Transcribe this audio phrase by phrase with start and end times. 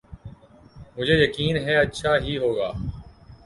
[0.95, 2.69] مجھے یقین ہے اچھا ہی ہو گا۔